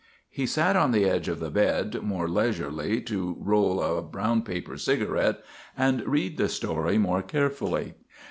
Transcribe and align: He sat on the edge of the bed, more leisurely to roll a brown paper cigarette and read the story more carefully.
He 0.31 0.47
sat 0.47 0.75
on 0.75 0.93
the 0.93 1.07
edge 1.07 1.27
of 1.27 1.39
the 1.39 1.51
bed, 1.51 2.01
more 2.01 2.27
leisurely 2.27 3.01
to 3.01 3.37
roll 3.39 3.79
a 3.83 4.01
brown 4.01 4.41
paper 4.41 4.75
cigarette 4.75 5.43
and 5.77 6.01
read 6.07 6.37
the 6.37 6.49
story 6.49 6.97
more 6.97 7.21
carefully. 7.21 7.93